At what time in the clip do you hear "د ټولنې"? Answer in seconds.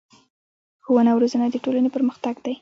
1.49-1.89